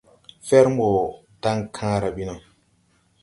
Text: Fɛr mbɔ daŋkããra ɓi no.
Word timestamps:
Fɛr 0.47 0.65
mbɔ 0.73 0.87
daŋkããra 1.41 2.09
ɓi 2.15 2.23
no. 2.27 2.35